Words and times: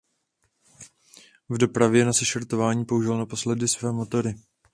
K 1.49 1.57
dopravě 1.57 2.05
na 2.05 2.13
sešrotování 2.13 2.85
použil 2.85 3.17
naposledy 3.17 3.67
své 3.67 3.91
motory. 3.91 4.35